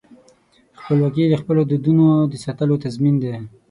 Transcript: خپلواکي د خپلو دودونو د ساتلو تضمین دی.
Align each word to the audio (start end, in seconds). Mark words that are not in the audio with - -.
خپلواکي 0.79 1.23
د 1.29 1.35
خپلو 1.41 1.61
دودونو 1.69 2.05
د 2.31 2.33
ساتلو 2.45 2.75
تضمین 2.83 3.15
دی. 3.23 3.33